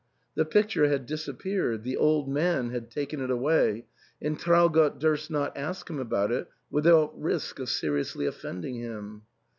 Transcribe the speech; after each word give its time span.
The 0.33 0.45
picture 0.45 0.87
had 0.87 1.05
disappeared; 1.05 1.83
the 1.83 1.95
old 1.95 2.27
man 2.27 2.71
had 2.71 2.89
taken 2.89 3.21
it 3.21 3.29
away; 3.29 3.85
and 4.19 4.35
Traugott 4.35 4.97
durst 4.97 5.29
not 5.29 5.55
ask 5.55 5.91
him 5.91 5.99
about 5.99 6.31
it 6.31 6.47
without 6.71 7.15
risk 7.21 7.59
of 7.59 7.69
seriously 7.69 8.25
offending 8.25 8.77
him. 8.77 9.21